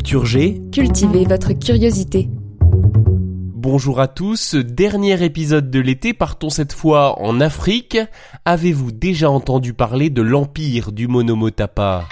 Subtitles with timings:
[0.00, 0.62] Culture G.
[0.72, 2.30] Cultivez votre curiosité.
[2.62, 7.98] Bonjour à tous, dernier épisode de l'été, partons cette fois en Afrique.
[8.46, 12.08] Avez-vous déjà entendu parler de l'empire du Monomotapa?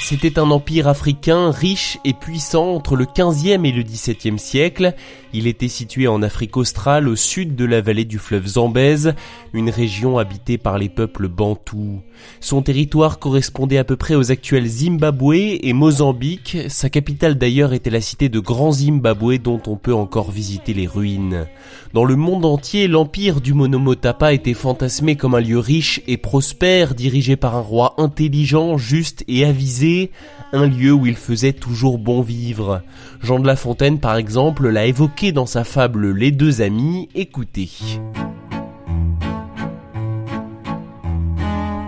[0.00, 4.94] C'était un empire africain riche et puissant entre le 15e et le 17e siècle.
[5.34, 9.14] Il était situé en Afrique australe au sud de la vallée du fleuve Zambèze,
[9.54, 12.00] une région habitée par les peuples bantous.
[12.40, 16.58] Son territoire correspondait à peu près aux actuels Zimbabwe et Mozambique.
[16.68, 20.86] Sa capitale d'ailleurs était la cité de Grand Zimbabwe dont on peut encore visiter les
[20.86, 21.46] ruines.
[21.94, 26.94] Dans le monde entier, l'empire du Monomotapa était fantasmé comme un lieu riche et prospère
[26.94, 30.10] dirigé par un roi intelligent, juste et avisé,
[30.52, 32.82] un lieu où il faisait toujours bon vivre.
[33.22, 37.70] Jean de La Fontaine par exemple l'a évoqué dans sa fable Les deux amis, écoutez.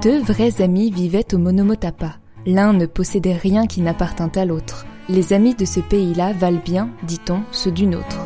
[0.03, 2.19] Deux vrais amis vivaient au Monomotapa.
[2.47, 4.87] L'un ne possédait rien qui n'appartint à l'autre.
[5.09, 8.21] Les amis de ce pays-là valent bien, dit-on, ceux d'une autre.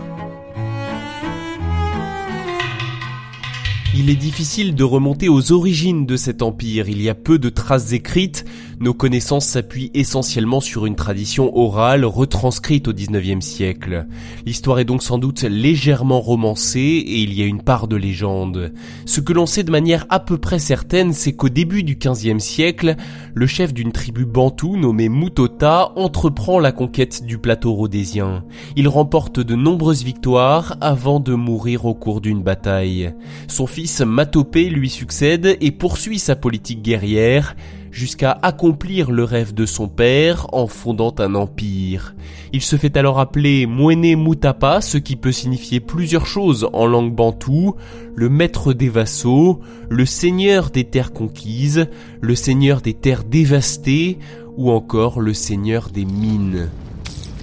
[3.96, 7.48] Il est difficile de remonter aux origines de cet empire, il y a peu de
[7.48, 8.44] traces écrites,
[8.80, 14.06] nos connaissances s'appuient essentiellement sur une tradition orale retranscrite au 19e siècle.
[14.46, 18.72] L'histoire est donc sans doute légèrement romancée et il y a une part de légende.
[19.04, 22.38] Ce que l'on sait de manière à peu près certaine, c'est qu'au début du 15e
[22.38, 22.94] siècle,
[23.34, 28.44] le chef d'une tribu bantoue nommé Mutota entreprend la conquête du plateau rhodésien.
[28.76, 33.12] Il remporte de nombreuses victoires avant de mourir au cours d'une bataille.
[33.48, 37.56] Son fils Matopé lui succède et poursuit sa politique guerrière,
[37.91, 42.15] jusqu'à accomplir le rêve de son père en fondant un empire.
[42.53, 47.15] Il se fait alors appeler Mwene Mutapa, ce qui peut signifier plusieurs choses en langue
[47.15, 47.75] bantoue,
[48.15, 51.88] le maître des vassaux, le seigneur des terres conquises,
[52.21, 54.19] le seigneur des terres dévastées,
[54.56, 56.69] ou encore le seigneur des mines.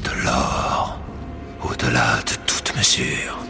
[0.03, 0.99] De l'or,
[1.63, 3.44] au-delà de toute mesure.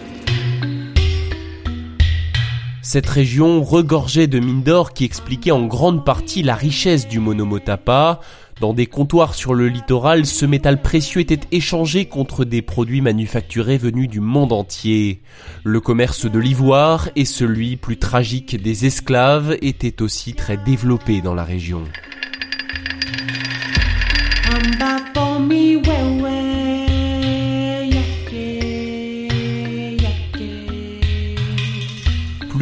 [2.96, 8.22] Cette région regorgeait de mines d'or qui expliquaient en grande partie la richesse du Monomotapa.
[8.62, 13.78] Dans des comptoirs sur le littoral, ce métal précieux était échangé contre des produits manufacturés
[13.78, 15.22] venus du monde entier.
[15.66, 21.36] Le commerce de l'ivoire et celui plus tragique des esclaves étaient aussi très développés dans
[21.36, 21.84] la région.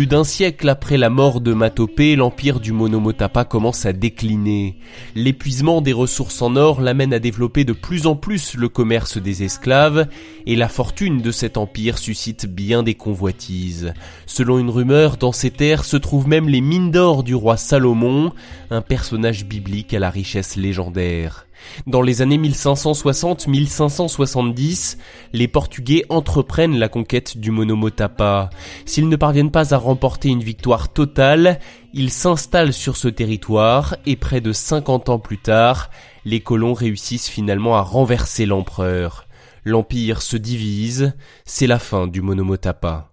[0.04, 4.76] Plus d'un siècle après la mort de Matopé, l'empire du Monomotapa commence à décliner.
[5.16, 9.44] L'épuisement des ressources en or l'amène à développer de plus en plus le commerce des
[9.44, 10.10] esclaves,
[10.46, 13.94] et la fortune de cet empire suscite bien des convoitises.
[14.26, 18.34] Selon une rumeur, dans ces terres se trouvent même les mines d'or du roi Salomon,
[18.72, 21.46] un personnage biblique à la richesse légendaire.
[21.88, 24.98] Dans les années 1560-1570,
[25.34, 28.50] les Portugais entreprennent la conquête du Monomotapa.
[28.86, 31.60] S'ils ne parviennent pas à remporter une victoire totale,
[31.94, 35.90] ils s'installent sur ce territoire et près de 50 ans plus tard,
[36.26, 39.28] les colons réussissent finalement à renverser l'empereur.
[39.66, 41.14] L'empire se divise,
[41.46, 43.10] c'est la fin du Monomotapa.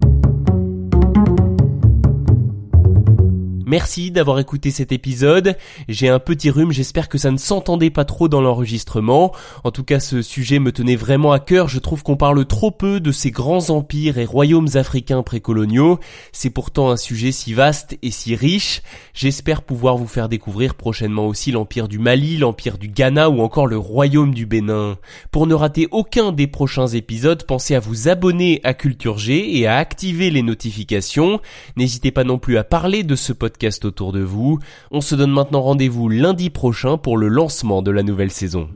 [3.71, 5.57] Merci d'avoir écouté cet épisode.
[5.89, 9.33] J'ai un petit rhume, j'espère que ça ne s'entendait pas trop dans l'enregistrement.
[9.63, 11.69] En tout cas, ce sujet me tenait vraiment à cœur.
[11.69, 16.01] Je trouve qu'on parle trop peu de ces grands empires et royaumes africains précoloniaux.
[16.33, 18.83] C'est pourtant un sujet si vaste et si riche.
[19.15, 23.69] J'espère pouvoir vous faire découvrir prochainement aussi l'empire du Mali, l'empire du Ghana ou encore
[23.69, 24.99] le royaume du Bénin.
[25.31, 29.69] Pour ne rater aucun des prochains épisodes, pensez à vous abonner à Culture G et
[29.69, 31.41] à activer les notifications.
[31.77, 34.59] N'hésitez pas non plus à parler de ce podcast autour de vous.
[34.91, 38.69] On se donne maintenant rendez-vous lundi prochain pour le lancement de la nouvelle saison.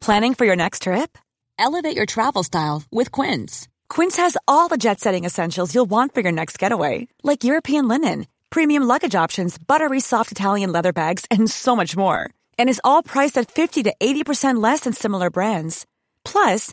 [0.00, 1.16] Planning for your next trip?
[1.58, 3.68] Elevate your travel style with Quince.
[3.88, 8.26] Quince has all the jet-setting essentials you'll want for your next getaway, like European linen,
[8.50, 12.28] premium luggage options, buttery soft Italian leather bags, and so much more.
[12.58, 15.86] And is all priced at 50 to 80% less than similar brands.
[16.24, 16.72] Plus,